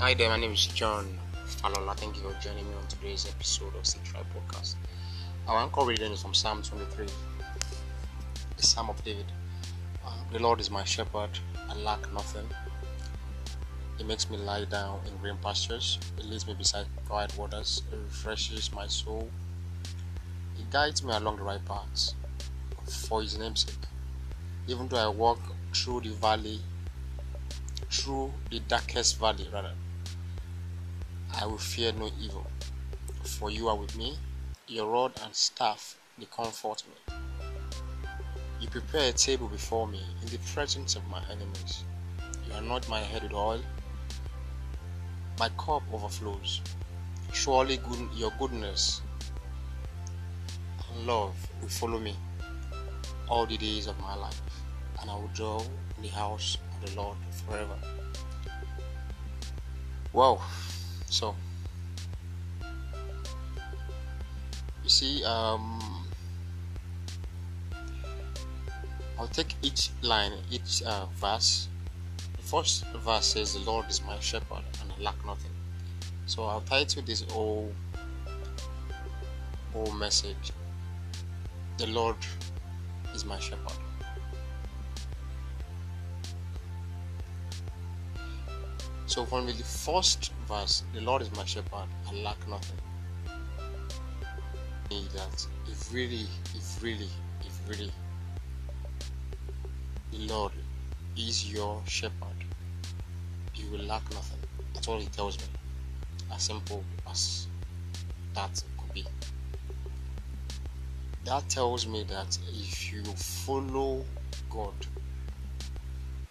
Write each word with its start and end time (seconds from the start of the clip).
Hi 0.00 0.12
there, 0.12 0.28
my 0.28 0.36
name 0.36 0.52
is 0.52 0.66
John 0.66 1.06
Falola. 1.46 1.96
Thank 1.96 2.16
you 2.16 2.22
for 2.22 2.36
joining 2.40 2.68
me 2.68 2.74
on 2.74 2.86
today's 2.88 3.26
episode 3.28 3.76
of 3.76 3.86
Six 3.86 4.12
Podcast. 4.12 4.74
Our 5.46 5.62
anchor 5.62 5.84
reading 5.84 6.10
is 6.10 6.20
from 6.20 6.34
Psalm 6.34 6.64
23, 6.64 7.06
the 8.56 8.62
Psalm 8.62 8.90
of 8.90 9.02
David. 9.04 9.26
Uh, 10.04 10.10
the 10.32 10.40
Lord 10.40 10.60
is 10.60 10.68
my 10.68 10.82
shepherd, 10.82 11.30
I 11.70 11.76
lack 11.76 12.12
nothing. 12.12 12.44
He 13.96 14.02
makes 14.02 14.28
me 14.28 14.36
lie 14.36 14.64
down 14.64 15.00
in 15.06 15.16
green 15.18 15.36
pastures. 15.40 16.00
He 16.18 16.24
leads 16.24 16.44
me 16.44 16.54
beside 16.54 16.86
quiet 17.06 17.38
waters. 17.38 17.82
He 17.88 17.96
refreshes 17.96 18.72
my 18.72 18.88
soul. 18.88 19.30
He 20.56 20.64
guides 20.72 21.04
me 21.04 21.14
along 21.14 21.36
the 21.36 21.44
right 21.44 21.64
paths 21.64 22.16
for 22.84 23.22
His 23.22 23.38
name's 23.38 23.64
sake. 23.64 23.86
Even 24.66 24.88
though 24.88 24.96
I 24.96 25.06
walk 25.06 25.38
through 25.72 26.00
the 26.00 26.10
valley, 26.10 26.58
through 27.88 28.32
the 28.50 28.58
darkest 28.58 29.20
valley, 29.20 29.48
rather, 29.52 29.72
I 31.40 31.46
will 31.46 31.58
fear 31.58 31.92
no 31.92 32.10
evil. 32.20 32.46
For 33.24 33.50
you 33.50 33.68
are 33.68 33.76
with 33.76 33.96
me, 33.96 34.16
your 34.68 34.90
rod 34.90 35.12
and 35.24 35.34
staff, 35.34 35.98
they 36.18 36.26
comfort 36.26 36.82
me. 36.88 37.16
You 38.60 38.68
prepare 38.68 39.10
a 39.10 39.12
table 39.12 39.48
before 39.48 39.86
me 39.86 40.02
in 40.22 40.28
the 40.28 40.38
presence 40.54 40.96
of 40.96 41.06
my 41.08 41.22
enemies. 41.30 41.84
You 42.46 42.54
anoint 42.54 42.88
my 42.88 43.00
head 43.00 43.22
with 43.22 43.32
oil. 43.32 43.60
My 45.38 45.48
cup 45.58 45.82
overflows. 45.92 46.60
Surely 47.32 47.78
good, 47.78 48.08
your 48.14 48.32
goodness 48.38 49.02
and 50.94 51.06
love 51.06 51.34
will 51.60 51.68
follow 51.68 51.98
me 51.98 52.14
all 53.28 53.46
the 53.46 53.56
days 53.56 53.86
of 53.86 53.98
my 54.00 54.14
life, 54.14 54.40
and 55.00 55.10
I 55.10 55.14
will 55.14 55.30
dwell 55.34 55.66
in 55.96 56.02
the 56.02 56.08
house 56.08 56.58
of 56.74 56.88
the 56.88 56.96
Lord 57.00 57.16
forever. 57.46 57.76
Wow. 60.12 60.40
So, 61.14 61.36
you 64.82 64.88
see, 64.88 65.22
um, 65.22 66.04
I'll 69.16 69.28
take 69.28 69.54
each 69.62 69.90
line, 70.02 70.32
each 70.50 70.82
uh, 70.82 71.06
verse. 71.14 71.68
The 72.36 72.42
first 72.42 72.84
verse 72.96 73.26
says, 73.26 73.54
"The 73.54 73.60
Lord 73.60 73.88
is 73.88 74.02
my 74.02 74.18
shepherd, 74.18 74.64
and 74.80 74.90
I 74.90 75.00
lack 75.00 75.24
nothing." 75.24 75.54
So 76.26 76.46
I'll 76.46 76.62
title 76.62 77.04
this 77.06 77.22
whole 77.30 77.72
whole 79.72 79.92
message, 79.92 80.50
"The 81.78 81.86
Lord 81.86 82.16
is 83.14 83.24
my 83.24 83.38
shepherd." 83.38 83.78
So 89.06 89.24
from 89.24 89.46
the 89.46 89.52
first 89.62 90.32
verse, 90.44 90.84
the 90.92 91.00
Lord 91.00 91.22
is 91.22 91.34
my 91.36 91.44
shepherd, 91.44 91.88
I 92.08 92.14
lack 92.14 92.48
nothing. 92.48 92.78
That 95.12 95.46
if 95.66 95.92
really, 95.92 96.26
if 96.54 96.82
really, 96.82 97.08
if 97.40 97.68
really 97.68 97.92
the 100.12 100.18
Lord 100.32 100.52
is 101.16 101.52
your 101.52 101.80
shepherd, 101.86 102.38
you 103.56 103.70
will 103.70 103.84
lack 103.84 104.02
nothing. 104.12 104.38
That's 104.72 104.86
all 104.86 104.98
he 105.00 105.06
tells 105.06 105.38
me. 105.38 105.44
As 106.32 106.42
simple 106.42 106.84
as 107.10 107.48
that 108.34 108.62
could 108.78 108.94
be. 108.94 109.04
That 111.24 111.48
tells 111.48 111.86
me 111.88 112.04
that 112.04 112.38
if 112.52 112.92
you 112.92 113.02
follow 113.04 114.04
God, 114.50 114.74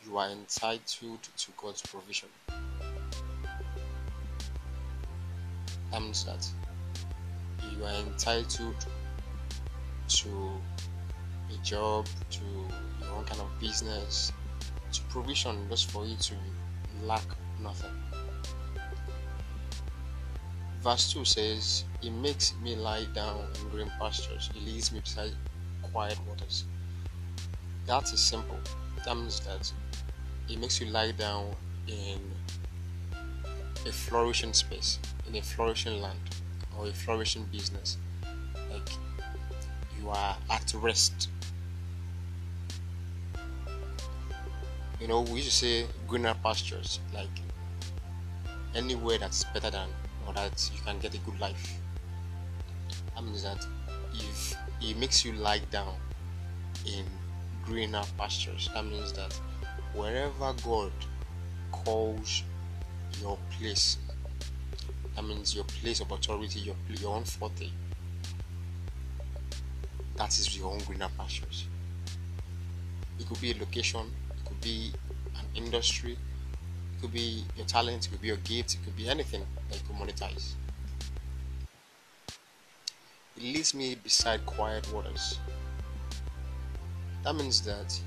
you 0.05 0.17
are 0.17 0.30
entitled 0.30 1.20
to 1.38 1.52
God's 1.58 1.81
provision. 1.81 2.30
That 5.94 6.02
means 6.02 6.25
that 6.25 6.49
you 7.72 7.86
are 7.86 7.93
entitled 7.93 8.87
to 10.08 10.52
a 11.54 11.64
job, 11.64 12.08
to 12.31 12.42
your 12.99 13.11
own 13.15 13.26
kind 13.26 13.39
of 13.39 13.59
business, 13.59 14.31
to 14.92 15.02
provision 15.04 15.67
just 15.70 15.92
for 15.92 16.04
you 16.04 16.15
to 16.15 16.33
lack 17.04 17.21
nothing. 17.61 17.92
Verse 20.81 21.14
2 21.14 21.26
says, 21.26 21.86
He 22.02 22.10
makes 22.10 22.55
me 22.64 22.75
lie 22.75 23.05
down 23.14 23.45
in 23.61 23.70
green 23.70 23.92
pastures, 23.99 24.49
He 24.52 24.61
leads 24.61 24.92
me 24.92 24.99
beside 24.99 25.33
quiet 25.83 26.20
waters. 26.27 26.65
That 27.86 28.11
is 28.11 28.20
simple. 28.20 28.58
That 29.05 29.15
means 29.15 29.42
that 29.42 29.71
He 30.48 30.55
makes 30.55 30.81
you 30.81 30.87
lie 30.87 31.11
down 31.11 31.55
in 31.87 32.20
a 33.86 33.92
flourishing 33.92 34.54
space, 34.54 34.98
in 35.33 35.39
a 35.39 35.42
flourishing 35.42 36.02
land, 36.02 36.20
or 36.77 36.88
a 36.88 36.92
flourishing 36.92 37.44
business. 37.52 37.98
Like 38.71 38.89
you 39.99 40.10
are 40.10 40.38
at 40.49 40.73
rest. 40.76 41.30
You 45.02 45.08
know, 45.08 45.22
we 45.22 45.42
used 45.42 45.49
to 45.49 45.55
say 45.55 45.86
greener 46.08 46.36
pastures, 46.43 46.99
like 47.14 47.27
anywhere 48.76 49.17
that's 49.17 49.43
better 49.45 49.70
than 49.70 49.89
or 50.27 50.33
that 50.33 50.70
you 50.73 50.82
can 50.86 50.99
get 50.99 51.14
a 51.14 51.17
good 51.20 51.39
life. 51.39 51.73
That 53.16 53.23
means 53.23 53.43
that 53.43 53.66
if 54.14 54.55
it 54.82 54.98
makes 54.98 55.26
you 55.26 55.33
lie 55.33 55.61
down 55.72 55.95
in 56.86 57.05
greener 57.66 58.04
pastures, 58.17 58.70
that 58.73 58.86
means 58.86 59.14
that 59.14 59.33
wherever 59.93 60.54
God 60.64 60.92
calls 61.72 62.43
your 63.22 63.38
place, 63.58 63.98
that 65.15 65.23
means 65.23 65.55
your 65.55 65.63
place 65.65 65.99
of 65.99 66.11
authority, 66.11 66.59
your 66.59 66.75
your 66.89 67.15
own 67.15 67.23
forte. 67.23 67.69
That 70.15 70.29
is 70.29 70.57
your 70.57 70.71
own 70.71 70.79
greener 70.79 71.09
pastures. 71.17 71.65
It 73.19 73.27
could 73.27 73.41
be 73.41 73.51
a 73.51 73.57
location, 73.57 74.11
it 74.31 74.45
could 74.45 74.61
be 74.61 74.91
an 75.37 75.45
industry, 75.55 76.13
it 76.13 77.01
could 77.01 77.13
be 77.13 77.43
your 77.55 77.65
talent, 77.65 78.07
it 78.07 78.11
could 78.11 78.21
be 78.21 78.27
your 78.27 78.37
gift, 78.37 78.75
it 78.75 78.83
could 78.83 78.95
be 78.95 79.07
anything 79.09 79.45
that 79.69 79.79
you 79.79 79.83
could 79.87 79.95
monetize. 79.95 80.53
It 83.35 83.43
leads 83.43 83.73
me 83.73 83.95
beside 83.95 84.45
quiet 84.45 84.91
waters. 84.93 85.39
That 87.23 87.35
means 87.35 87.61
that 87.61 87.99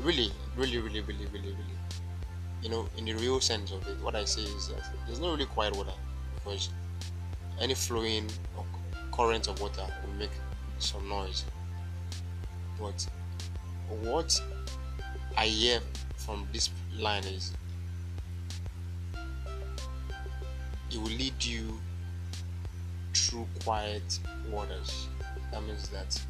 really, 0.00 0.32
really, 0.56 0.78
really, 0.78 1.00
really, 1.00 1.26
really, 1.26 1.50
really, 1.50 1.78
you 2.62 2.68
know, 2.68 2.88
in 2.96 3.04
the 3.04 3.12
real 3.14 3.40
sense 3.40 3.72
of 3.72 3.86
it, 3.86 4.00
what 4.02 4.14
I 4.14 4.24
say 4.24 4.42
is 4.42 4.68
that 4.68 4.82
there's 5.06 5.20
not 5.20 5.32
really 5.32 5.46
quiet 5.46 5.76
water 5.76 5.92
because 6.34 6.70
any 7.60 7.74
flowing 7.74 8.28
or 8.56 8.64
current 9.12 9.48
of 9.48 9.60
water 9.60 9.84
will 10.04 10.14
make 10.14 10.30
some 10.78 11.08
noise. 11.08 11.44
But 12.80 13.06
what 13.88 14.40
I 15.36 15.46
hear 15.46 15.80
from 16.16 16.48
this 16.52 16.70
line 16.98 17.24
is 17.24 17.52
it 20.90 20.98
will 20.98 21.08
lead 21.08 21.44
you 21.44 21.78
through 23.14 23.46
quiet 23.64 24.18
waters. 24.50 25.08
That 25.52 25.62
means 25.64 25.88
that 25.90 26.20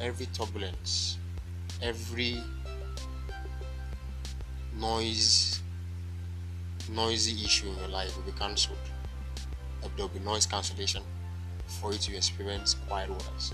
every 0.00 0.26
turbulence, 0.26 1.18
every 1.80 2.42
noise, 4.78 5.60
noisy 6.90 7.44
issue 7.44 7.68
in 7.68 7.76
your 7.76 7.88
life 7.88 8.16
will 8.16 8.24
be 8.24 8.38
cancelled. 8.38 8.78
There 9.80 9.90
will 10.06 10.08
be 10.08 10.20
noise 10.20 10.46
cancellation 10.46 11.02
for 11.66 11.92
you 11.92 11.98
to 11.98 12.16
experience 12.16 12.74
quiet 12.88 13.10
waters, 13.10 13.52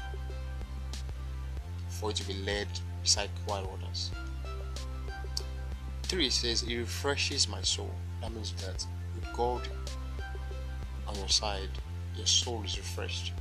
for 1.88 2.10
you 2.10 2.16
to 2.16 2.26
be 2.26 2.34
led 2.34 2.68
beside 3.02 3.30
quiet 3.46 3.68
waters. 3.70 4.10
Three 6.02 6.30
says, 6.30 6.62
It 6.62 6.76
refreshes 6.76 7.48
my 7.48 7.62
soul. 7.62 7.90
That 8.20 8.32
means 8.32 8.52
that 8.64 8.86
with 9.14 9.32
God 9.34 9.68
on 11.06 11.14
your 11.16 11.28
side, 11.28 11.68
your 12.16 12.26
soul 12.26 12.62
is 12.64 12.78
refreshed. 12.78 13.32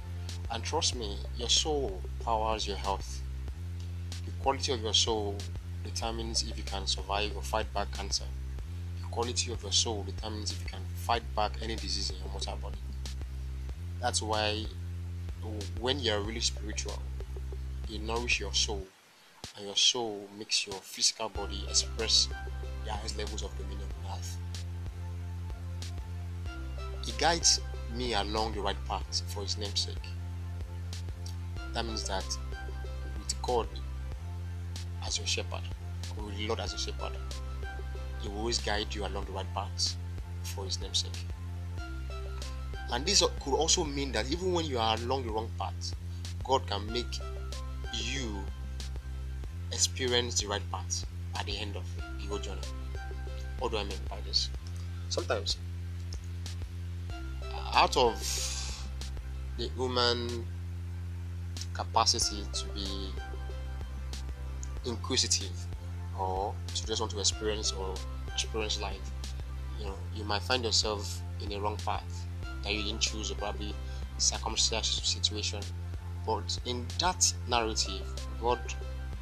And 0.51 0.63
trust 0.63 0.95
me, 0.95 1.17
your 1.37 1.49
soul 1.49 2.01
powers 2.23 2.67
your 2.67 2.77
health. 2.77 3.21
The 4.25 4.31
quality 4.43 4.71
of 4.73 4.81
your 4.81 4.93
soul 4.93 5.35
determines 5.87 6.43
if 6.43 6.57
you 6.57 6.63
can 6.63 6.85
survive 6.85 7.35
or 7.35 7.41
fight 7.41 7.73
back 7.73 7.91
cancer. 7.93 8.25
The 9.01 9.07
quality 9.07 9.51
of 9.51 9.63
your 9.63 9.71
soul 9.71 10.03
determines 10.03 10.51
if 10.51 10.61
you 10.61 10.69
can 10.69 10.81
fight 10.95 11.23
back 11.35 11.53
any 11.61 11.75
disease 11.75 12.09
in 12.09 12.17
your 12.17 12.29
mortal 12.29 12.57
body. 12.61 12.77
That's 14.01 14.21
why 14.21 14.65
when 15.79 15.99
you're 15.99 16.19
really 16.19 16.41
spiritual, 16.41 17.01
you 17.87 17.99
nourish 17.99 18.39
your 18.39 18.53
soul, 18.53 18.85
and 19.55 19.65
your 19.65 19.75
soul 19.75 20.27
makes 20.37 20.67
your 20.67 20.75
physical 20.75 21.29
body 21.29 21.63
express 21.69 22.27
the 22.85 22.91
highest 22.91 23.17
levels 23.17 23.43
of 23.43 23.57
dominion 23.57 23.87
on 24.05 24.17
earth. 24.17 24.37
He 27.05 27.13
guides 27.17 27.61
me 27.95 28.13
along 28.13 28.53
the 28.53 28.61
right 28.61 28.75
path 28.87 29.21
for 29.27 29.41
his 29.41 29.57
name's 29.57 29.81
sake. 29.81 29.95
That 31.73 31.85
means 31.85 32.07
that 32.07 32.25
with 33.17 33.41
God 33.41 33.67
as 35.05 35.17
your 35.17 35.27
shepherd, 35.27 35.61
the 36.17 36.47
Lord 36.47 36.59
as 36.59 36.71
your 36.71 36.79
shepherd, 36.79 37.17
He 38.21 38.29
will 38.29 38.39
always 38.39 38.59
guide 38.59 38.93
you 38.93 39.05
along 39.05 39.25
the 39.25 39.31
right 39.31 39.53
path 39.53 39.95
for 40.43 40.65
His 40.65 40.79
name's 40.81 40.99
sake. 40.99 41.25
And 42.91 43.05
this 43.05 43.21
could 43.41 43.53
also 43.53 43.83
mean 43.83 44.11
that 44.13 44.31
even 44.31 44.53
when 44.53 44.65
you 44.65 44.79
are 44.79 44.95
along 44.95 45.25
the 45.25 45.31
wrong 45.31 45.49
path, 45.59 45.93
God 46.43 46.65
can 46.67 46.91
make 46.91 47.19
you 47.93 48.43
experience 49.71 50.41
the 50.41 50.47
right 50.47 50.61
path 50.71 51.05
at 51.37 51.45
the 51.45 51.57
end 51.57 51.75
of 51.75 51.83
whole 52.27 52.39
journey. 52.39 52.61
What 53.59 53.71
do 53.71 53.77
I 53.77 53.83
mean 53.83 53.97
by 54.09 54.17
this? 54.25 54.49
Sometimes, 55.09 55.57
out 57.73 57.95
of 57.97 58.15
the 59.57 59.69
human 59.75 60.45
capacity 61.73 62.43
to 62.53 62.65
be 62.67 63.09
inquisitive 64.85 65.66
or 66.19 66.53
to 66.75 66.85
just 66.85 67.01
want 67.01 67.11
to 67.11 67.19
experience 67.19 67.71
or 67.71 67.93
experience 68.33 68.81
life, 68.81 69.11
you 69.79 69.85
know, 69.85 69.95
you 70.15 70.23
might 70.23 70.41
find 70.41 70.63
yourself 70.63 71.21
in 71.41 71.51
a 71.53 71.59
wrong 71.59 71.77
path 71.85 72.27
that 72.63 72.73
you 72.73 72.83
didn't 72.83 73.01
choose 73.01 73.31
or 73.31 73.35
probably 73.35 73.73
circumstances 74.17 75.07
situation. 75.07 75.61
But 76.25 76.57
in 76.65 76.85
that 76.99 77.31
narrative, 77.47 78.01
God 78.41 78.59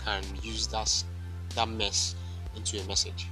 can 0.03 0.23
use 0.41 0.67
that 0.67 0.91
that 1.55 1.69
mess 1.69 2.15
into 2.55 2.79
a 2.79 2.83
message 2.85 3.27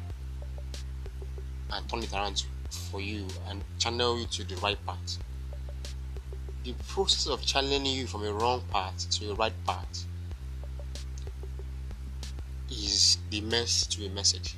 and 1.72 1.90
turn 1.90 2.04
it 2.04 2.14
around 2.14 2.44
for 2.70 3.02
you 3.02 3.28
and 3.50 3.62
channel 3.80 4.20
you 4.20 4.26
to 4.28 4.44
the 4.44 4.56
right 4.58 4.78
path. 4.86 5.18
The 6.64 6.74
process 6.88 7.28
of 7.28 7.42
channeling 7.42 7.86
you 7.86 8.08
from 8.08 8.24
a 8.24 8.32
wrong 8.32 8.62
path 8.72 9.10
to 9.12 9.32
a 9.32 9.36
right 9.36 9.54
path 9.66 10.06
the 13.34 13.42
mess 13.42 13.88
to 13.88 14.06
a 14.06 14.10
message 14.12 14.54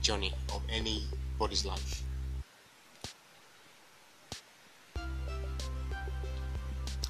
journey 0.00 0.32
of 0.54 0.62
anybody's 0.70 1.66
life. 1.66 2.02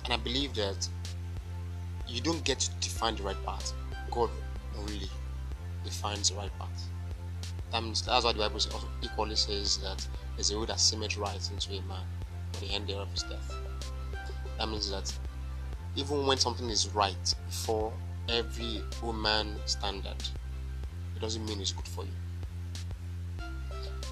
And 0.02 0.12
I 0.12 0.16
believe 0.16 0.54
that 0.56 0.88
you 2.08 2.20
don't 2.20 2.42
get 2.42 2.58
to 2.58 2.70
define 2.80 3.14
the 3.14 3.22
right 3.22 3.46
path. 3.46 3.74
God 4.10 4.28
only 4.76 5.08
defines 5.84 6.30
the 6.30 6.36
right 6.36 6.50
path. 6.58 6.88
That 7.70 7.84
means 7.84 8.02
that's 8.02 8.24
why 8.24 8.32
the 8.32 8.40
Bible 8.40 8.60
equally 9.02 9.36
says 9.36 9.78
that 9.78 10.04
there's 10.34 10.50
a 10.50 10.56
road 10.56 10.66
that 10.66 10.80
seemeth 10.80 11.16
right 11.16 11.48
into 11.52 11.74
a 11.74 11.82
man, 11.82 12.02
but 12.50 12.60
the 12.60 12.74
end 12.74 12.88
thereof 12.88 13.06
is 13.14 13.22
death. 13.22 13.54
That 14.58 14.68
means 14.68 14.90
that 14.90 15.16
even 15.94 16.26
when 16.26 16.38
something 16.38 16.68
is 16.70 16.88
right 16.88 17.34
for 17.50 17.92
every 18.28 18.82
human 19.00 19.54
standard, 19.66 20.24
it 21.16 21.20
doesn't 21.20 21.44
mean 21.46 21.60
it's 21.60 21.72
good 21.72 21.88
for 21.88 22.04
you. 22.04 23.46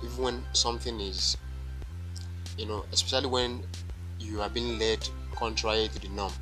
Even 0.03 0.23
when 0.25 0.45
something 0.53 0.99
is, 1.01 1.37
you 2.57 2.67
know, 2.67 2.85
especially 2.93 3.29
when 3.29 3.63
you 4.19 4.41
are 4.41 4.49
being 4.49 4.79
led 4.79 5.07
contrary 5.35 5.89
to 5.93 6.01
the 6.01 6.09
norm. 6.09 6.33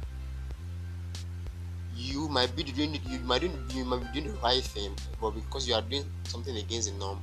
You 1.95 2.29
might 2.29 2.55
be 2.57 2.63
doing 2.63 2.99
you 3.07 3.19
might 3.21 3.43
you 3.43 3.85
might 3.85 4.13
be 4.13 4.21
doing 4.21 4.35
the 4.35 4.41
right 4.41 4.63
thing, 4.63 4.95
but 5.21 5.31
because 5.33 5.69
you 5.69 5.75
are 5.75 5.83
doing 5.83 6.05
something 6.25 6.57
against 6.57 6.93
the 6.93 6.99
norm, 6.99 7.21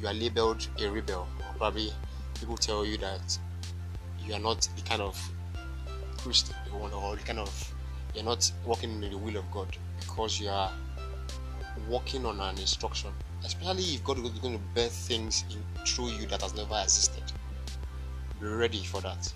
you 0.00 0.06
are 0.06 0.14
labeled 0.14 0.66
a 0.80 0.90
rebel. 0.90 1.26
Probably 1.56 1.92
people 2.40 2.56
tell 2.56 2.84
you 2.84 2.98
that 2.98 3.38
you 4.24 4.34
are 4.34 4.40
not 4.40 4.68
the 4.76 4.82
kind 4.82 5.02
of 5.02 5.16
Christian 6.18 6.56
or 6.72 7.16
the 7.16 7.22
kind 7.22 7.38
of 7.38 7.74
you're 8.14 8.24
not 8.24 8.50
walking 8.64 9.02
in 9.02 9.10
the 9.10 9.18
will 9.18 9.36
of 9.36 9.50
God 9.50 9.76
because 10.00 10.40
you 10.40 10.48
are 10.48 10.70
working 11.88 12.26
on 12.26 12.40
an 12.40 12.58
instruction. 12.58 13.10
Especially 13.44 13.82
if 13.82 14.04
God 14.04 14.18
is 14.18 14.30
going 14.40 14.54
to 14.54 14.64
birth 14.74 14.92
things 14.92 15.44
in, 15.50 15.62
through 15.84 16.08
you 16.10 16.26
that 16.26 16.42
has 16.42 16.54
never 16.54 16.78
existed. 16.82 17.22
Be 18.40 18.46
ready 18.46 18.82
for 18.84 19.00
that. 19.00 19.32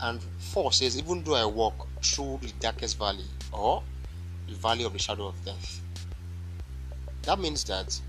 And 0.00 0.20
4 0.38 0.72
says, 0.72 0.98
Even 0.98 1.22
though 1.22 1.34
I 1.34 1.44
walk 1.44 1.86
through 2.02 2.40
the 2.42 2.52
darkest 2.58 2.98
valley 2.98 3.26
or 3.52 3.82
the 4.48 4.54
valley 4.54 4.84
of 4.84 4.92
the 4.92 4.98
shadow 4.98 5.26
of 5.26 5.44
death. 5.44 5.80
That 7.22 7.38
means 7.38 7.64
that 7.64 8.00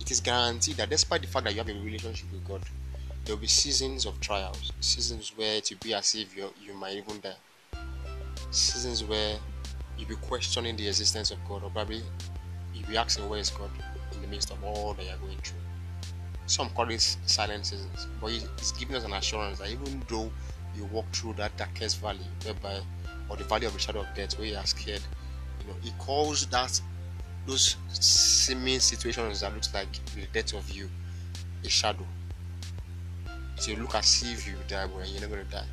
it 0.00 0.10
is 0.10 0.20
guaranteed 0.20 0.76
that 0.76 0.90
despite 0.90 1.22
the 1.22 1.26
fact 1.28 1.44
that 1.44 1.54
you 1.54 1.58
have 1.58 1.68
a 1.68 1.80
relationship 1.80 2.30
with 2.32 2.46
God, 2.46 2.62
there 3.24 3.34
will 3.34 3.40
be 3.40 3.46
seasons 3.46 4.04
of 4.04 4.20
trials, 4.20 4.72
seasons 4.80 5.32
where 5.36 5.56
it 5.56 5.70
will 5.70 5.78
be 5.82 5.94
as 5.94 6.14
if 6.14 6.36
you 6.36 6.52
you 6.60 6.74
might 6.74 6.96
even 6.96 7.20
die, 7.20 7.34
seasons 8.52 9.04
where 9.04 9.36
you'll 9.96 10.08
be 10.08 10.16
questioning 10.16 10.76
the 10.76 10.86
existence 10.88 11.30
of 11.30 11.38
God, 11.48 11.64
or 11.64 11.70
probably 11.70 12.02
you'll 12.74 12.88
be 12.88 12.96
asking 12.96 13.28
where 13.28 13.38
is 13.38 13.50
God 13.50 13.70
in 14.14 14.22
the 14.22 14.28
midst 14.28 14.50
of 14.50 14.62
all 14.62 14.94
that 14.94 15.04
you're 15.04 15.16
going 15.16 15.38
through. 15.38 15.58
Some 16.46 16.70
call 16.70 16.90
it 16.90 17.00
silent 17.26 17.66
seasons, 17.66 18.06
but 18.20 18.30
it's 18.32 18.72
giving 18.72 18.96
us 18.96 19.04
an 19.04 19.12
assurance 19.12 19.58
that 19.58 19.70
even 19.70 20.02
though 20.08 20.30
you 20.76 20.84
walk 20.86 21.06
through 21.12 21.34
that 21.34 21.56
darkest 21.56 22.00
valley, 22.00 22.26
whereby, 22.44 22.80
or 23.28 23.36
the 23.36 23.44
valley 23.44 23.66
of 23.66 23.72
the 23.72 23.78
shadow 23.78 24.00
of 24.00 24.06
death, 24.14 24.38
where 24.38 24.48
you 24.48 24.56
are 24.56 24.66
scared, 24.66 25.02
you 25.60 25.72
know, 25.72 25.78
He 25.82 25.92
calls 25.98 26.46
that 26.46 26.80
those 27.46 27.76
seeming 27.88 28.80
situations 28.80 29.40
that 29.40 29.52
looks 29.52 29.72
like 29.74 29.92
the 30.14 30.26
death 30.32 30.54
of 30.54 30.68
you 30.70 30.88
a 31.64 31.68
shadow. 31.68 32.06
So 33.56 33.70
you 33.70 33.76
look 33.78 33.94
as 33.94 34.22
if 34.26 34.46
you 34.46 34.54
die, 34.66 34.86
but 34.86 35.08
you're 35.08 35.20
not 35.20 35.30
gonna 35.30 35.44
die. 35.44 35.66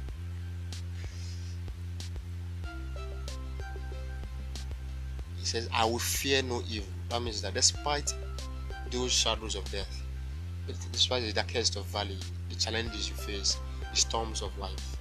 Says, 5.50 5.70
I 5.74 5.86
will 5.86 6.00
fear 6.00 6.42
no 6.44 6.62
evil. 6.70 6.90
That 7.10 7.22
means 7.22 7.42
that 7.42 7.54
despite 7.54 8.14
those 8.92 9.12
shadows 9.12 9.56
of 9.56 9.70
death, 9.72 10.04
despite 10.92 11.24
the 11.24 11.34
darkest 11.34 11.76
of 11.76 11.86
valley, 11.86 12.18
the 12.50 12.56
challenges 12.56 13.10
you 13.10 13.16
face, 13.16 13.58
the 13.90 13.98
storms 13.98 14.42
of 14.42 14.56
life. 14.58 14.98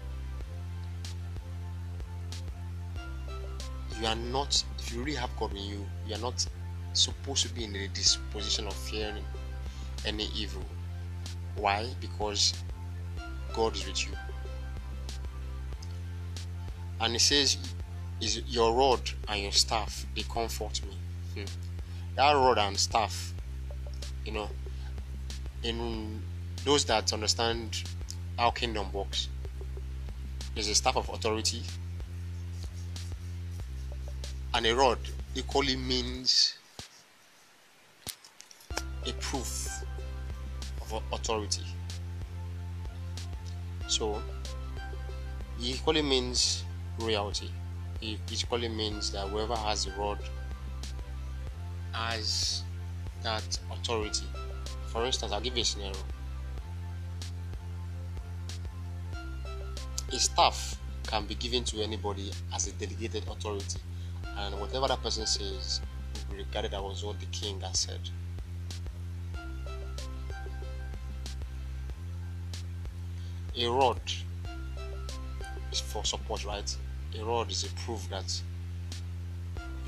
You 4.00 4.06
are 4.06 4.16
not, 4.16 4.62
if 4.78 4.92
you 4.92 5.00
really 5.00 5.16
have 5.16 5.30
God 5.36 5.50
in 5.52 5.64
you, 5.64 5.86
you 6.06 6.14
are 6.14 6.20
not 6.20 6.46
supposed 6.92 7.46
to 7.46 7.52
be 7.52 7.64
in 7.64 7.72
the 7.72 7.88
disposition 7.88 8.66
of 8.66 8.74
fearing 8.74 9.24
any 10.06 10.28
evil. 10.34 10.64
Why? 11.56 11.88
Because 12.00 12.54
God 13.52 13.74
is 13.74 13.86
with 13.86 14.06
you. 14.06 14.12
And 17.00 17.12
He 17.12 17.18
says, 17.18 17.58
Is 18.20 18.42
your 18.48 18.74
rod 18.74 19.00
and 19.28 19.42
your 19.42 19.52
staff 19.52 20.04
they 20.14 20.22
comfort 20.22 20.80
me. 20.84 20.96
Hmm. 21.34 21.46
That 22.16 22.32
rod 22.32 22.58
and 22.58 22.76
staff, 22.76 23.32
you 24.24 24.32
know, 24.32 24.48
in 25.62 26.20
those 26.64 26.84
that 26.86 27.12
understand 27.12 27.84
how 28.36 28.50
kingdom 28.50 28.92
works. 28.92 29.28
There's 30.54 30.68
a 30.68 30.74
staff 30.74 30.96
of 30.96 31.08
authority, 31.08 31.62
and 34.52 34.66
a 34.66 34.74
rod 34.74 34.98
equally 35.36 35.76
means 35.76 36.56
a 39.06 39.12
proof 39.20 39.84
of 40.82 41.02
authority. 41.12 41.62
So, 43.86 44.20
it 45.60 45.64
equally 45.64 46.02
means 46.02 46.64
royalty. 46.98 47.52
It 48.00 48.20
equally 48.30 48.68
means 48.68 49.10
that 49.12 49.26
whoever 49.28 49.56
has 49.56 49.84
the 49.84 49.90
rod 49.92 50.18
has 51.92 52.62
that 53.22 53.58
authority. 53.72 54.26
For 54.86 55.04
instance, 55.04 55.32
I'll 55.32 55.40
give 55.40 55.56
you 55.56 55.62
a 55.62 55.64
scenario. 55.64 55.96
A 60.12 60.18
staff 60.18 60.78
can 61.06 61.26
be 61.26 61.34
given 61.34 61.64
to 61.64 61.82
anybody 61.82 62.30
as 62.54 62.66
a 62.68 62.72
delegated 62.72 63.24
authority, 63.28 63.80
and 64.36 64.58
whatever 64.60 64.88
that 64.88 65.02
person 65.02 65.26
says 65.26 65.80
will 66.28 66.36
be 66.36 66.42
regarded 66.44 66.72
as 66.74 67.04
what 67.04 67.18
the 67.18 67.26
king 67.26 67.60
has 67.60 67.80
said. 67.80 68.00
A 73.56 73.66
rod 73.66 74.00
is 75.72 75.80
for 75.80 76.04
support, 76.04 76.44
right? 76.44 76.76
A 77.16 77.24
rod 77.24 77.50
is 77.50 77.64
a 77.64 77.68
proof 77.84 78.08
that 78.10 78.40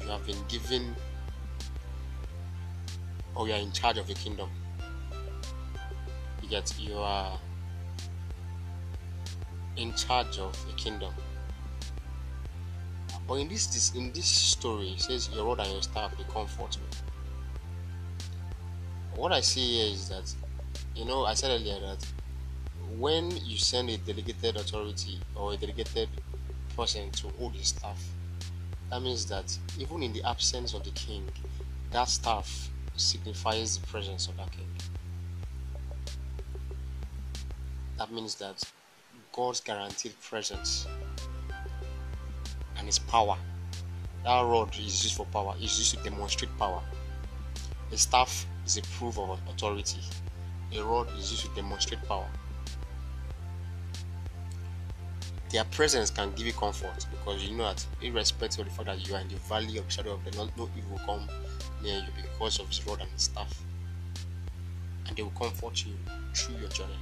you 0.00 0.09
have 0.09 0.25
been 0.27 0.39
given 0.49 0.95
or 3.35 3.47
you 3.47 3.55
are 3.55 3.61
in 3.61 3.73
charge 3.73 3.99
of 3.99 4.09
a 4.09 4.15
kingdom. 4.15 4.49
You 6.43 6.49
get 6.49 6.73
you 6.79 6.97
are 6.97 7.39
in 9.77 9.95
charge 9.95 10.39
of 10.39 10.57
a 10.71 10.77
kingdom. 10.77 11.12
But 13.29 13.35
in 13.35 13.49
this, 13.49 13.67
this 13.67 13.95
in 13.95 14.12
this 14.12 14.27
story, 14.27 14.91
it 14.91 15.00
says 15.00 15.31
your 15.33 15.45
rod 15.45 15.61
and 15.61 15.71
your 15.73 15.83
staff 15.83 16.17
they 16.17 16.25
comfort 16.25 16.77
me. 16.79 16.85
What 19.15 19.33
I 19.33 19.41
see 19.41 19.77
here 19.77 19.93
is 19.93 20.09
that, 20.09 20.35
you 20.97 21.05
know, 21.05 21.25
I 21.25 21.35
said 21.35 21.50
earlier 21.50 21.79
that 21.81 22.05
when 22.99 23.31
you 23.45 23.57
send 23.57 23.91
a 23.91 23.97
delegated 23.99 24.57
authority 24.57 25.21
or 25.37 25.53
a 25.53 25.57
delegated 25.57 26.09
person 26.77 27.11
to 27.12 27.29
hold 27.39 27.55
his 27.55 27.69
staff, 27.69 28.03
That 28.91 29.03
means 29.03 29.25
that 29.27 29.57
even 29.79 30.03
in 30.03 30.12
the 30.12 30.23
absence 30.25 30.75
of 30.75 30.83
the 30.83 30.91
king, 30.91 31.25
that 31.93 32.09
staff 32.09 32.71
signifies 32.97 33.79
the 33.79 33.87
presence 33.87 34.27
of 34.27 34.37
that 34.37 34.50
king. 34.50 34.67
That 37.99 38.11
means 38.11 38.35
that 38.37 38.62
God's 39.33 39.61
guaranteed 39.61 40.21
presence 40.21 40.89
and 42.77 42.87
his 42.87 42.99
power. 42.99 43.37
That 44.25 44.41
rod 44.43 44.75
is 44.75 45.05
used 45.05 45.15
for 45.15 45.27
power, 45.27 45.55
is 45.61 45.79
used 45.79 45.97
to 45.97 46.03
demonstrate 46.03 46.57
power. 46.59 46.83
A 47.93 47.97
staff 47.97 48.45
is 48.67 48.77
a 48.77 48.83
proof 48.83 49.19
of 49.19 49.39
authority. 49.49 50.00
A 50.75 50.83
rod 50.83 51.09
is 51.17 51.31
used 51.31 51.47
to 51.47 51.55
demonstrate 51.55 52.03
power. 52.09 52.27
Their 55.50 55.64
presence 55.64 56.11
can 56.11 56.30
give 56.33 56.47
you 56.47 56.52
comfort 56.52 57.07
because 57.11 57.42
you 57.42 57.57
know 57.57 57.64
that, 57.64 57.85
irrespective 58.00 58.61
of 58.61 58.66
the 58.66 58.71
fact 58.73 58.87
that 58.87 59.09
you 59.09 59.16
are 59.16 59.21
in 59.21 59.28
the 59.28 59.35
valley 59.37 59.78
of 59.78 59.87
the 59.87 59.90
shadow 59.90 60.12
of 60.12 60.25
the 60.25 60.37
Lord, 60.37 60.50
no 60.57 60.69
evil 60.76 60.92
will 60.92 60.99
come 60.99 61.28
near 61.83 61.97
you 61.97 62.23
because 62.23 62.61
of 62.61 62.69
his 62.69 62.87
rod 62.87 63.00
and 63.00 63.11
his 63.11 63.23
staff. 63.25 63.61
And 65.09 65.16
they 65.16 65.23
will 65.25 65.30
comfort 65.30 65.85
you 65.85 65.95
through 66.35 66.59
your 66.59 66.69
journey. 66.69 66.95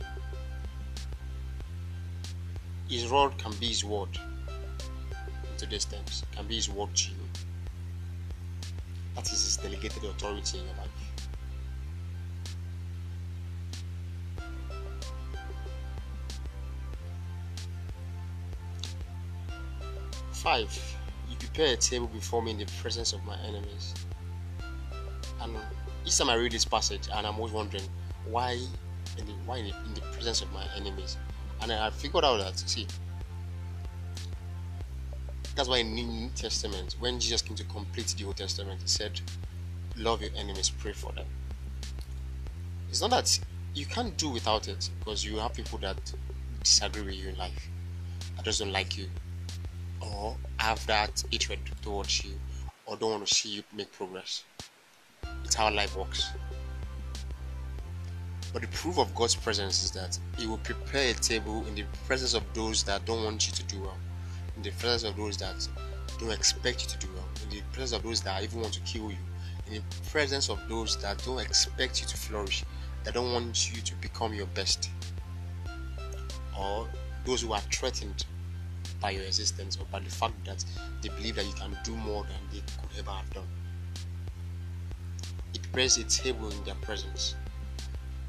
His 2.88 3.06
rod 3.08 3.36
can 3.36 3.52
be 3.60 3.66
his 3.66 3.84
word 3.84 4.08
in 4.16 5.56
today's 5.58 5.84
terms, 5.84 6.24
can 6.34 6.46
be 6.46 6.54
his 6.54 6.70
word 6.70 6.94
to 6.94 7.10
you. 7.10 7.16
That 9.14 9.26
is 9.26 9.44
his 9.44 9.58
delegated 9.58 10.04
authority 10.04 10.58
in 10.58 10.64
your 10.64 10.74
life. 10.76 10.87
Five, 20.48 20.96
you 21.28 21.36
prepare 21.36 21.74
a 21.74 21.76
table 21.76 22.06
before 22.06 22.40
me 22.40 22.52
in 22.52 22.56
the 22.56 22.64
presence 22.80 23.12
of 23.12 23.22
my 23.26 23.36
enemies. 23.40 23.92
And 25.42 25.54
each 26.06 26.16
time 26.16 26.30
I 26.30 26.36
read 26.36 26.52
this 26.52 26.64
passage, 26.64 27.06
and 27.12 27.26
I'm 27.26 27.36
always 27.36 27.52
wondering 27.52 27.82
why, 28.30 28.52
in 29.18 29.26
the, 29.26 29.32
why 29.44 29.58
in 29.58 29.66
the, 29.66 29.76
in 29.84 29.92
the 29.92 30.00
presence 30.00 30.40
of 30.40 30.50
my 30.54 30.64
enemies. 30.74 31.18
And 31.60 31.70
I 31.70 31.90
figured 31.90 32.24
out 32.24 32.38
that 32.38 32.58
see, 32.58 32.86
that's 35.54 35.68
why 35.68 35.80
in 35.80 35.94
the 35.94 36.02
New 36.02 36.30
Testament, 36.30 36.96
when 36.98 37.20
Jesus 37.20 37.42
came 37.42 37.54
to 37.56 37.64
complete 37.64 38.14
the 38.16 38.24
Old 38.24 38.38
Testament, 38.38 38.80
he 38.80 38.88
said, 38.88 39.20
"Love 39.98 40.22
your 40.22 40.30
enemies, 40.34 40.70
pray 40.70 40.94
for 40.94 41.12
them." 41.12 41.26
It's 42.88 43.02
not 43.02 43.10
that 43.10 43.38
you 43.74 43.84
can't 43.84 44.16
do 44.16 44.30
without 44.30 44.66
it 44.66 44.88
because 45.00 45.22
you 45.26 45.36
have 45.40 45.52
people 45.52 45.78
that 45.80 45.98
disagree 46.62 47.02
with 47.02 47.16
you 47.16 47.28
in 47.28 47.36
life, 47.36 47.68
that 48.36 48.46
doesn't 48.46 48.72
like 48.72 48.96
you, 48.96 49.10
or 50.00 50.36
have 50.58 50.84
that 50.86 51.22
hatred 51.30 51.60
towards 51.82 52.24
you 52.24 52.32
or 52.86 52.96
don't 52.96 53.10
want 53.10 53.26
to 53.26 53.34
see 53.34 53.50
you 53.50 53.62
make 53.74 53.92
progress. 53.92 54.44
It's 55.44 55.54
how 55.54 55.70
life 55.70 55.96
works. 55.96 56.30
But 58.52 58.62
the 58.62 58.68
proof 58.68 58.98
of 58.98 59.14
God's 59.14 59.34
presence 59.34 59.84
is 59.84 59.90
that 59.90 60.18
He 60.38 60.46
will 60.46 60.58
prepare 60.58 61.10
a 61.10 61.14
table 61.14 61.66
in 61.66 61.74
the 61.74 61.84
presence 62.06 62.34
of 62.34 62.42
those 62.54 62.82
that 62.84 63.04
don't 63.04 63.24
want 63.24 63.46
you 63.46 63.52
to 63.52 63.62
do 63.64 63.82
well, 63.82 63.98
in 64.56 64.62
the 64.62 64.70
presence 64.72 65.04
of 65.04 65.16
those 65.16 65.36
that 65.36 65.68
don't 66.18 66.32
expect 66.32 66.82
you 66.82 66.88
to 66.88 67.06
do 67.06 67.12
well, 67.14 67.28
in 67.44 67.50
the 67.50 67.62
presence 67.72 67.92
of 67.92 68.02
those 68.02 68.22
that 68.22 68.42
even 68.42 68.60
want 68.60 68.72
to 68.72 68.80
kill 68.80 69.10
you, 69.10 69.18
in 69.66 69.74
the 69.74 69.82
presence 70.10 70.48
of 70.48 70.58
those 70.68 70.96
that 71.02 71.22
don't 71.24 71.40
expect 71.40 72.00
you 72.00 72.06
to 72.06 72.16
flourish, 72.16 72.64
that 73.04 73.12
don't 73.14 73.32
want 73.32 73.74
you 73.74 73.82
to 73.82 73.94
become 73.96 74.32
your 74.32 74.46
best, 74.46 74.90
or 76.58 76.88
those 77.26 77.42
who 77.42 77.52
are 77.52 77.60
threatened 77.60 78.24
by 79.00 79.10
your 79.10 79.22
existence 79.24 79.76
or 79.76 79.84
by 79.90 80.00
the 80.00 80.10
fact 80.10 80.34
that 80.44 80.64
they 81.02 81.08
believe 81.10 81.36
that 81.36 81.46
you 81.46 81.52
can 81.52 81.76
do 81.84 81.94
more 81.96 82.24
than 82.24 82.36
they 82.52 82.58
could 82.58 82.98
ever 82.98 83.10
have 83.10 83.30
done. 83.32 83.46
It 85.54 85.62
prepares 85.62 85.96
a 85.98 86.04
table 86.04 86.50
in 86.50 86.64
their 86.64 86.74
presence. 86.76 87.34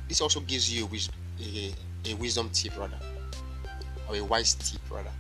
This 0.08 0.22
also 0.22 0.40
gives 0.42 0.72
you 0.74 0.88
a, 0.88 1.44
a, 1.44 1.74
a 2.12 2.14
wisdom 2.16 2.50
tip, 2.52 2.78
rather, 2.78 3.00
or 4.08 4.16
a 4.16 4.22
wise 4.22 4.56
tip, 4.56 4.82
rather. 4.90 5.12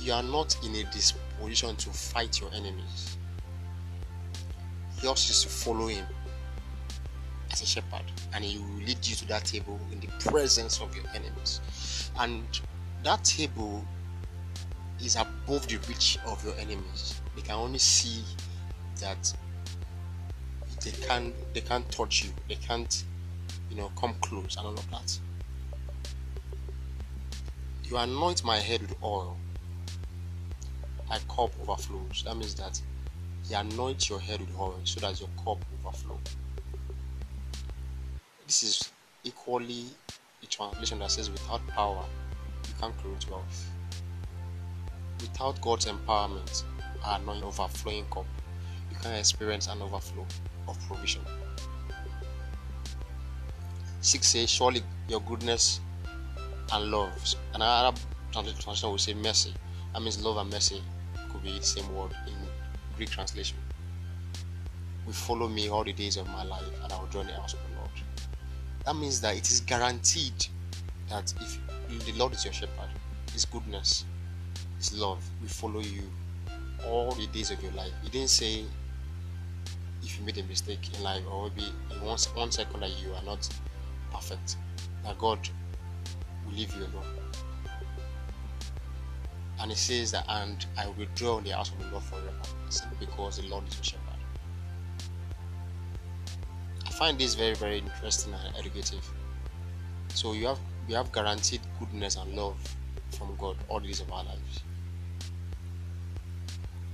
You 0.00 0.12
are 0.12 0.22
not 0.22 0.56
in 0.64 0.74
a 0.74 0.84
disposition 0.84 1.76
to 1.76 1.90
fight 1.90 2.40
your 2.40 2.50
enemies. 2.54 3.16
Yours 5.02 5.28
is 5.28 5.42
to 5.42 5.48
follow 5.48 5.88
him 5.88 6.06
as 7.56 7.62
a 7.62 7.66
shepherd, 7.66 8.04
and 8.34 8.44
he 8.44 8.58
will 8.58 8.84
lead 8.84 9.06
you 9.06 9.14
to 9.16 9.26
that 9.28 9.44
table 9.44 9.78
in 9.90 10.00
the 10.00 10.08
presence 10.30 10.80
of 10.80 10.94
your 10.94 11.04
enemies. 11.14 12.10
And 12.18 12.44
that 13.02 13.24
table 13.24 13.84
is 15.00 15.16
above 15.16 15.66
the 15.68 15.78
reach 15.88 16.18
of 16.26 16.44
your 16.44 16.54
enemies. 16.56 17.20
They 17.34 17.42
can 17.42 17.54
only 17.54 17.78
see 17.78 18.22
that 19.00 19.32
they 20.84 20.90
can't 21.06 21.34
they 21.54 21.60
can't 21.62 21.90
touch 21.90 22.24
you, 22.24 22.30
they 22.48 22.56
can't, 22.56 23.04
you 23.70 23.76
know, 23.76 23.90
come 23.98 24.14
close 24.20 24.56
and 24.56 24.66
all 24.66 24.74
of 24.74 24.90
that. 24.90 25.18
You 27.84 27.96
anoint 27.96 28.44
my 28.44 28.58
head 28.58 28.82
with 28.82 28.94
oil, 29.02 29.36
my 31.08 31.18
cup 31.28 31.52
overflows. 31.62 32.22
That 32.24 32.36
means 32.36 32.54
that 32.56 32.80
you 33.48 33.56
anoint 33.56 34.10
your 34.10 34.20
head 34.20 34.40
with 34.40 34.58
oil 34.58 34.78
so 34.84 35.00
that 35.00 35.18
your 35.20 35.30
cup 35.44 35.64
overflows. 35.84 36.36
This 38.46 38.62
is 38.62 38.90
equally 39.24 39.86
a 40.42 40.46
translation 40.46 41.00
that 41.00 41.10
says, 41.10 41.30
without 41.30 41.66
power, 41.68 42.04
you 42.68 42.74
can't 42.80 42.96
create 42.98 43.28
wealth. 43.28 43.70
Without 45.20 45.60
God's 45.60 45.86
empowerment, 45.86 46.62
non 47.02 47.42
overflowing 47.42 48.04
cup, 48.06 48.26
you 48.90 48.96
can 49.02 49.14
experience 49.14 49.66
an 49.66 49.82
overflow 49.82 50.26
of 50.68 50.78
provision. 50.86 51.22
6 54.00 54.26
says, 54.26 54.48
Surely 54.48 54.82
your 55.08 55.20
goodness 55.22 55.80
and 56.72 56.90
love. 56.90 57.34
And 57.54 57.62
Another 58.36 58.52
translation 58.52 58.90
will 58.90 58.98
say 58.98 59.14
mercy. 59.14 59.54
That 59.94 60.02
means 60.02 60.22
love 60.22 60.36
and 60.36 60.50
mercy 60.50 60.82
could 61.32 61.42
be 61.42 61.58
the 61.58 61.64
same 61.64 61.92
word 61.96 62.14
in 62.26 62.34
Greek 62.96 63.10
translation. 63.10 63.56
Will 65.06 65.14
follow 65.14 65.48
me 65.48 65.68
all 65.68 65.84
the 65.84 65.92
days 65.94 66.16
of 66.16 66.28
my 66.28 66.44
life, 66.44 66.62
and 66.82 66.92
I 66.92 67.00
will 67.00 67.08
join 67.08 67.26
the 67.26 67.32
house 67.32 67.54
of 67.54 67.60
the 67.68 67.76
Lord. 67.78 68.05
That 68.86 68.94
means 68.94 69.20
that 69.20 69.36
it 69.36 69.50
is 69.50 69.60
guaranteed 69.60 70.46
that 71.10 71.34
if 71.40 72.06
the 72.06 72.12
Lord 72.12 72.32
is 72.34 72.44
your 72.44 72.54
shepherd, 72.54 72.88
His 73.32 73.44
goodness, 73.44 74.04
His 74.78 74.92
love 74.92 75.22
will 75.42 75.48
follow 75.48 75.80
you 75.80 76.02
all 76.86 77.10
the 77.10 77.26
days 77.26 77.50
of 77.50 77.60
your 77.62 77.72
life. 77.72 77.90
He 78.04 78.10
didn't 78.10 78.30
say 78.30 78.64
if 80.04 80.18
you 80.18 80.24
made 80.24 80.38
a 80.38 80.44
mistake 80.44 80.78
in 80.94 81.02
life 81.02 81.22
or 81.28 81.50
maybe 81.50 81.72
in 81.90 82.00
one, 82.00 82.16
one 82.34 82.52
second 82.52 82.78
that 82.80 82.90
you 83.02 83.12
are 83.12 83.24
not 83.24 83.48
perfect, 84.12 84.56
that 85.02 85.18
God 85.18 85.40
will 86.46 86.54
leave 86.54 86.72
you 86.76 86.82
alone. 86.82 87.04
And 89.58 89.70
he 89.72 89.76
says 89.76 90.12
that, 90.12 90.26
and 90.28 90.64
I 90.78 90.86
will 90.86 91.06
dwell 91.16 91.38
in 91.38 91.44
the 91.44 91.50
house 91.50 91.72
of 91.72 91.78
the 91.80 91.90
Lord 91.90 92.04
forever, 92.04 92.30
because 93.00 93.38
the 93.38 93.48
Lord 93.48 93.66
is 93.66 93.74
your 93.74 93.84
shepherd. 93.84 94.05
Find 96.96 97.18
this 97.18 97.34
very, 97.34 97.54
very 97.54 97.78
interesting 97.80 98.32
and 98.32 98.56
educative. 98.56 99.06
So 100.14 100.32
you 100.32 100.46
have 100.46 100.58
we 100.88 100.94
have 100.94 101.12
guaranteed 101.12 101.60
goodness 101.78 102.16
and 102.16 102.34
love 102.34 102.56
from 103.10 103.36
God 103.36 103.58
all 103.68 103.80
days 103.80 104.00
of 104.00 104.10
our 104.10 104.24
lives. 104.24 104.62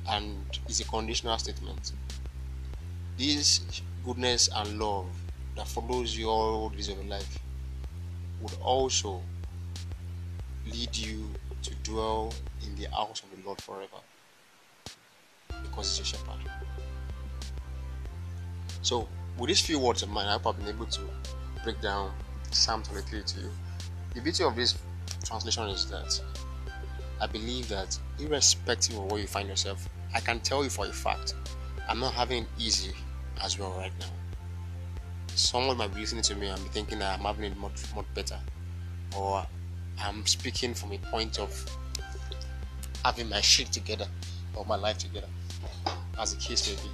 And 0.08 0.44
it's 0.66 0.80
a 0.80 0.84
conditional 0.84 1.38
statement. 1.38 1.92
This 3.16 3.60
goodness 4.04 4.48
and 4.52 4.80
love 4.80 5.06
that 5.54 5.68
follows 5.68 6.16
you 6.16 6.28
all 6.28 6.70
days 6.70 6.88
of 6.88 6.96
your 6.96 7.06
life 7.06 7.38
would 8.40 8.56
also 8.60 9.22
lead 10.66 10.96
you 10.96 11.30
to 11.62 11.74
dwell 11.84 12.34
in 12.66 12.74
the 12.74 12.90
house 12.90 13.22
of 13.22 13.38
the 13.38 13.46
Lord 13.46 13.60
forever 13.62 14.02
because 15.62 16.00
it's 16.00 16.12
your 16.12 16.20
shepherd. 16.20 16.50
So, 18.82 19.06
with 19.38 19.48
these 19.48 19.60
few 19.60 19.78
words 19.78 20.02
of 20.02 20.08
mine, 20.08 20.26
I 20.26 20.32
hope 20.32 20.46
I've 20.46 20.58
been 20.58 20.68
able 20.68 20.86
to 20.86 21.00
break 21.64 21.80
down 21.80 22.12
Psalm 22.50 22.82
23 22.82 23.22
to 23.22 23.40
you. 23.40 23.50
The 24.14 24.20
beauty 24.20 24.44
of 24.44 24.54
this 24.56 24.78
translation 25.24 25.68
is 25.68 25.88
that 25.90 26.20
I 27.20 27.26
believe 27.26 27.68
that 27.68 27.98
irrespective 28.18 28.98
of 28.98 29.10
where 29.10 29.20
you 29.20 29.26
find 29.26 29.48
yourself, 29.48 29.88
I 30.14 30.20
can 30.20 30.40
tell 30.40 30.62
you 30.64 30.70
for 30.70 30.86
a 30.86 30.92
fact 30.92 31.34
I'm 31.88 31.98
not 31.98 32.14
having 32.14 32.44
it 32.44 32.48
easy 32.58 32.92
as 33.42 33.58
well 33.58 33.72
right 33.72 33.92
now. 34.00 34.06
Someone 35.34 35.76
might 35.78 35.94
be 35.94 36.00
listening 36.00 36.22
to 36.24 36.34
me 36.34 36.48
and 36.48 36.62
be 36.62 36.68
thinking 36.68 36.98
that 36.98 37.18
I'm 37.18 37.24
having 37.24 37.44
it 37.44 37.56
much 37.56 37.82
much 37.94 38.06
better, 38.14 38.38
or 39.16 39.46
I'm 39.98 40.26
speaking 40.26 40.74
from 40.74 40.92
a 40.92 40.98
point 40.98 41.38
of 41.38 41.64
having 43.04 43.28
my 43.28 43.40
shit 43.40 43.72
together 43.72 44.06
or 44.54 44.64
my 44.66 44.76
life 44.76 44.98
together, 44.98 45.28
as 46.18 46.34
the 46.34 46.40
case 46.40 46.68
may 46.68 46.82
be. 46.82 46.90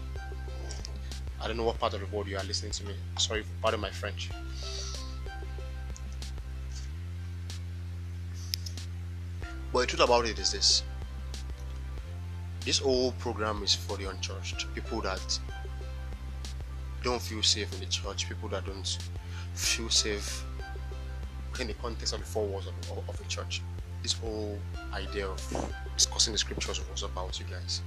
I 1.48 1.50
don't 1.50 1.56
know 1.56 1.64
what 1.64 1.78
part 1.78 1.94
of 1.94 2.00
the 2.00 2.06
world 2.14 2.28
you 2.28 2.36
are 2.36 2.44
listening 2.44 2.72
to 2.72 2.84
me. 2.84 2.94
Sorry, 3.16 3.42
pardon 3.62 3.80
my 3.80 3.88
French. 3.88 4.28
But 9.72 9.80
the 9.80 9.86
truth 9.86 10.02
about 10.02 10.26
it 10.26 10.38
is 10.38 10.52
this 10.52 10.82
this 12.66 12.76
whole 12.76 13.12
program 13.12 13.62
is 13.62 13.74
for 13.74 13.96
the 13.96 14.10
unchurched 14.10 14.66
people 14.74 15.00
that 15.00 15.38
don't 17.02 17.22
feel 17.22 17.42
safe 17.42 17.72
in 17.72 17.80
the 17.80 17.86
church, 17.86 18.28
people 18.28 18.50
that 18.50 18.66
don't 18.66 18.98
feel 19.54 19.88
safe 19.88 20.44
in 21.60 21.68
the 21.68 21.74
context 21.74 22.12
of 22.12 22.20
the 22.20 22.26
four 22.26 22.44
walls 22.44 22.66
of, 22.66 22.74
of, 22.90 23.08
of 23.08 23.18
a 23.18 23.24
church. 23.24 23.62
This 24.02 24.12
whole 24.12 24.58
idea 24.92 25.26
of 25.26 25.72
discussing 25.96 26.34
the 26.34 26.38
scriptures 26.38 26.78
was 26.90 27.04
about 27.04 27.40
you 27.40 27.46
guys. 27.46 27.80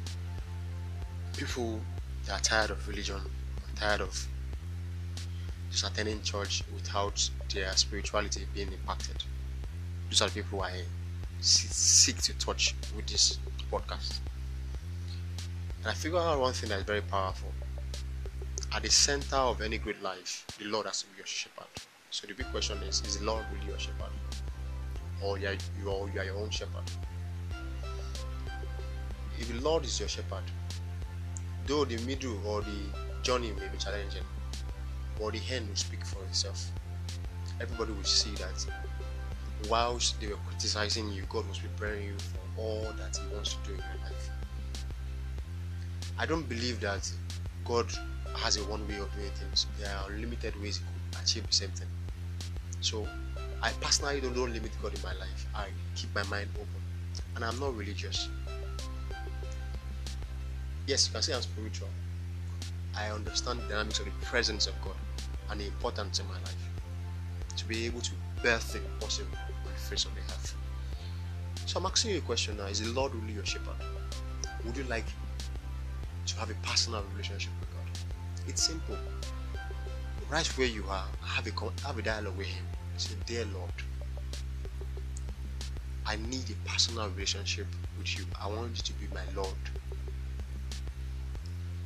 People 1.38 1.80
that 2.25 2.39
are 2.39 2.44
tired 2.44 2.72
of 2.72 2.88
religion, 2.88 3.22
tired 3.82 4.02
of 4.02 4.28
just 5.72 5.86
attending 5.86 6.22
church 6.22 6.64
without 6.74 7.30
their 7.54 7.72
spirituality 7.76 8.46
being 8.54 8.72
impacted. 8.72 9.24
Those 10.10 10.22
are 10.22 10.30
the 10.30 10.44
people 10.44 10.62
I 10.62 10.84
seek 11.40 12.18
to 12.24 12.34
touch 12.34 12.76
with 12.96 13.08
this 13.08 13.40
podcast. 13.72 14.20
And 15.80 15.88
I 15.88 15.94
figure 15.94 16.20
out 16.20 16.40
one 16.40 16.54
thing 16.54 16.70
that 16.70 16.80
is 16.80 16.84
very 16.84 17.02
powerful. 17.02 17.52
At 18.74 18.84
the 18.84 18.92
center 18.92 19.38
of 19.38 19.62
any 19.62 19.80
great 19.80 20.02
life, 20.04 20.46
the 20.60 20.66
Lord 20.66 20.86
has 20.86 21.02
to 21.02 21.08
be 21.08 21.18
your 21.18 21.26
shepherd. 21.26 21.68
So 22.12 22.28
the 22.28 22.34
big 22.34 22.52
question 22.52 22.78
is: 22.84 23.02
Is 23.02 23.18
the 23.18 23.26
Lord 23.26 23.44
really 23.52 23.68
your 23.68 23.80
shepherd, 23.80 24.12
or 25.24 25.38
are, 25.38 25.40
you 25.40 25.48
are, 25.48 26.10
you 26.14 26.20
are 26.20 26.26
your 26.26 26.36
own 26.36 26.50
shepherd? 26.52 26.84
If 29.40 29.48
the 29.48 29.60
Lord 29.62 29.86
is 29.86 30.00
your 30.00 30.10
shepherd, 30.10 30.44
though 31.66 31.86
the 31.86 31.98
middle 32.06 32.40
or 32.46 32.62
the 32.62 33.11
journey 33.24 33.51
may 33.60 33.68
be 33.68 33.78
challenging, 33.78 34.24
but 35.20 35.34
the 35.34 35.42
end 35.50 35.68
will 35.70 35.75
speak 35.75 36.06
for 36.06 36.24
itself. 36.25 36.72
Everybody 37.60 37.92
will 37.94 38.04
see 38.04 38.32
that 38.32 38.66
whilst 39.70 40.20
they 40.20 40.28
were 40.28 40.40
criticizing 40.48 41.12
you, 41.12 41.24
God 41.30 41.48
was 41.48 41.60
preparing 41.60 42.06
you 42.06 42.16
for 42.18 42.62
all 42.62 42.94
that 42.98 43.18
He 43.18 43.34
wants 43.34 43.54
to 43.54 43.68
do 43.68 43.74
in 43.74 43.80
your 43.80 44.10
life. 44.10 44.30
I 46.18 46.25
don't 46.25 46.48
believe 46.48 46.80
that 46.82 47.10
God 47.66 47.88
has 48.38 48.58
a 48.58 48.62
one 48.62 48.88
way 48.88 48.96
of 48.96 49.13
doing 49.16 49.32
things. 49.36 49.68
There 49.80 49.96
are 49.96 50.10
limited 50.10 50.60
ways 50.62 50.78
He 50.78 50.84
could 50.84 51.24
achieve 51.24 51.48
the 51.48 51.54
same 51.54 51.70
thing. 51.70 51.88
So 52.82 53.08
I 53.62 53.72
personally 53.82 54.22
don't, 54.22 54.34
don't 54.34 54.54
limit 54.54 54.72
God 54.82 54.96
in 54.96 55.01
my 55.04 55.13
life. 55.13 55.46
I 55.56 55.68
keep 55.96 56.13
my 56.16 56.24
mind 56.24 56.50
open. 56.56 56.68
And 57.36 57.46
I'm 57.46 57.60
not 57.60 57.75
religious. 57.75 58.28
Yes, 60.88 61.08
you 61.08 61.13
can 61.13 61.22
say 61.22 61.34
I'm 61.34 61.42
spiritual. 61.42 61.88
I 62.96 63.10
understand 63.10 63.62
the 63.62 63.68
dynamics 63.68 64.00
of 64.00 64.06
the 64.06 64.12
presence 64.26 64.68
of 64.68 64.80
God 64.82 64.96
and 65.50 65.60
the 65.60 65.68
importance 65.68 66.20
in 66.20 66.28
my 66.28 66.36
life. 66.36 66.70
To 67.58 67.66
be 67.66 67.86
able 67.86 68.02
to 68.02 68.12
birth 68.42 68.74
the 68.74 68.80
impossible 68.80 69.38
on 69.66 69.72
the 69.74 69.80
face 69.80 70.06
of 70.06 70.14
the 70.16 70.22
earth. 70.22 70.56
So 71.66 71.80
I'm 71.80 71.86
asking 71.86 72.12
you 72.12 72.18
a 72.18 72.22
question 72.22 72.58
now. 72.58 72.66
Is 72.66 72.82
the 72.82 72.92
Lord 72.94 73.14
really 73.16 73.34
your 73.34 73.46
shepherd? 73.46 73.76
Would 74.66 74.76
you 74.76 74.84
like 74.86 75.06
to 76.26 76.36
have 76.40 76.50
a 76.50 76.54
personal 76.56 77.04
relationship 77.12 77.52
with 77.60 77.70
God? 77.72 78.00
It's 78.48 78.64
simple. 78.64 78.98
Right 80.30 80.48
where 80.58 80.68
you 80.68 80.86
are, 80.90 81.06
have 81.24 81.48
a 81.48 81.52
have 81.86 81.98
a 81.98 82.02
dialogue 82.02 82.38
with 82.38 82.48
Him. 82.48 82.66
Say, 82.98 83.16
"Dear 83.26 83.46
Lord, 83.54 83.72
I 86.06 86.16
need 86.16 86.50
a 86.50 86.70
personal 86.70 87.10
relationship 87.10 87.68
with 87.98 88.18
you. 88.18 88.26
I 88.40 88.48
want 88.48 88.78
you 88.78 88.84
to 88.84 88.94
be 88.94 89.08
my 89.14 89.24
Lord 89.36 89.56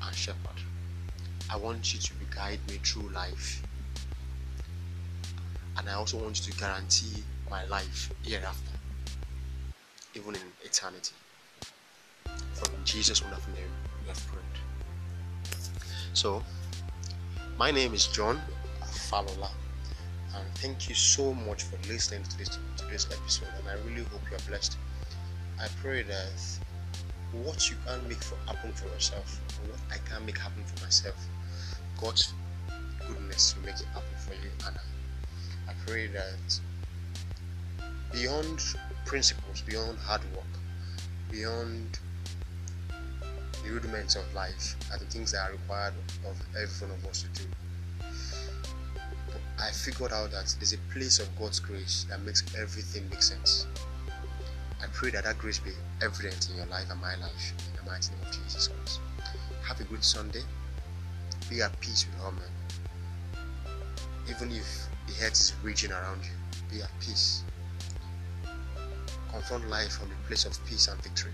and 0.02 0.16
Shepherd. 0.16 0.62
I 1.52 1.58
want 1.58 1.94
you 1.94 2.00
to 2.00 2.14
guide 2.36 2.60
me 2.68 2.80
through 2.84 3.10
life, 3.10 3.62
and 5.78 5.90
I 5.90 5.94
also 5.94 6.18
want 6.18 6.46
you 6.46 6.52
to 6.52 6.60
guarantee 6.60 7.24
my 7.50 7.64
life 7.66 8.12
hereafter, 8.24 8.78
even 10.16 10.36
in 10.36 10.52
eternity." 10.64 11.14
From 12.54 12.84
Jesus' 12.84 13.22
wonderful 13.22 13.54
name, 13.54 13.72
we 14.02 14.08
have 14.08 14.28
prayed. 14.28 14.44
So, 16.13 16.43
my 17.58 17.72
name 17.72 17.93
is 17.93 18.08
John 18.08 18.41
Falola, 18.82 19.52
and 20.34 20.58
thank 20.58 20.89
you 20.89 20.96
so 20.96 21.34
much 21.34 21.63
for 21.63 21.78
listening 21.88 22.24
to 22.24 22.38
this 22.38 22.50
to 22.78 22.86
this 22.86 23.06
episode. 23.12 23.50
And 23.60 23.69
I 23.69 23.74
really 23.86 24.04
hope 24.04 24.22
you 24.30 24.36
are 24.38 24.48
blessed. 24.48 24.78
I 25.60 25.67
pray 25.82 26.02
that 26.04 26.34
what 27.32 27.69
you 27.69 27.76
can 27.86 28.08
make 28.08 28.24
for 28.24 28.38
happen 28.46 28.74
for 28.74 28.88
yourself, 28.88 29.39
or 29.60 29.72
what 29.72 29.80
I 29.91 29.98
can 30.10 30.26
make 30.26 30.38
happen 30.38 30.63
for 30.65 30.84
myself, 30.84 31.15
God's 32.06 32.34
goodness 33.08 33.56
will 33.56 33.65
make 33.65 33.82
it 33.82 33.88
happen 33.88 34.18
for 34.20 34.34
you. 34.36 34.52
And 34.68 34.78
I 35.68 35.74
pray 35.88 36.06
that 36.06 36.60
beyond 38.13 38.62
principles, 39.06 39.62
beyond 39.62 39.98
hard 39.98 40.22
work, 40.36 40.46
beyond 41.32 41.98
the 43.63 43.72
rudiments 43.72 44.15
of 44.15 44.32
life 44.36 44.76
are 44.91 45.00
the 45.00 45.06
things 45.06 45.32
that 45.32 45.50
are 45.50 45.54
required 45.54 45.96
of 46.28 46.39
every 46.56 46.88
one 46.88 46.96
of 46.96 47.06
us 47.08 47.24
to 47.24 47.41
do. 47.41 47.50
I 49.60 49.72
figured 49.72 50.13
out 50.13 50.30
that 50.30 50.56
there's 50.60 50.74
a 50.74 50.78
place 50.94 51.18
of 51.18 51.28
God's 51.39 51.60
grace 51.60 52.06
that 52.12 52.22
makes 52.22 52.44
everything 52.56 53.10
make 53.10 53.24
sense. 53.24 53.65
I 54.80 54.86
pray 54.94 55.10
that 55.10 55.24
that 55.24 55.39
grace 55.39 55.58
be 55.58 55.72
evident 56.04 56.50
in 56.52 56.58
your 56.58 56.68
life 56.68 56.86
and 56.91 57.02
my 57.02 57.15
life 57.15 57.54
in 57.68 57.84
the 57.84 57.91
mighty 57.91 58.12
name 58.12 58.28
of 58.28 58.32
Jesus 58.32 58.68
Christ. 58.68 59.00
Have 59.68 59.80
a 59.80 59.86
good 59.86 60.04
Sunday. 60.04 60.44
Be 61.49 61.62
at 61.62 61.79
peace 61.79 62.05
with 62.05 62.23
all 62.23 62.31
men. 62.31 63.43
Even 64.29 64.51
if 64.51 64.88
the 65.08 65.13
hurt 65.13 65.34
is 65.34 65.53
raging 65.63 65.91
around 65.91 66.21
you, 66.23 66.31
be 66.69 66.81
at 66.81 66.91
peace. 66.99 67.43
Confront 69.31 69.69
life 69.69 69.93
from 69.93 70.10
the 70.10 70.15
place 70.27 70.45
of 70.45 70.53
peace 70.65 70.88
and 70.88 71.01
victory. 71.03 71.31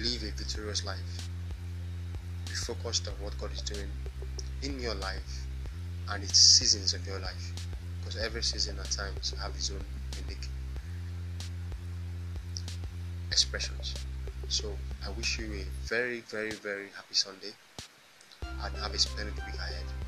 live 0.00 0.22
a 0.22 0.30
victorious 0.30 0.84
life. 0.84 1.28
Be 2.46 2.52
focused 2.52 3.06
on 3.06 3.14
what 3.20 3.38
God 3.38 3.52
is 3.52 3.60
doing 3.60 3.88
in 4.62 4.80
your 4.80 4.94
life 4.94 5.46
and 6.08 6.24
its 6.24 6.38
seasons 6.38 6.94
of 6.94 7.06
your 7.06 7.18
life. 7.18 7.52
Because 8.00 8.16
every 8.16 8.42
season 8.42 8.78
at 8.78 8.90
times 8.90 9.34
have 9.42 9.54
its 9.54 9.70
own 9.70 9.84
unique 10.22 10.48
expressions. 13.30 13.94
So 14.48 14.76
I 15.06 15.10
wish 15.10 15.38
you 15.38 15.46
a 15.54 15.64
very, 15.86 16.20
very, 16.20 16.50
very 16.50 16.88
happy 16.94 17.14
Sunday 17.14 17.52
and 18.42 18.76
have 18.76 18.92
a 18.92 18.98
splendid 18.98 19.34
week 19.36 19.54
ahead. 19.54 19.99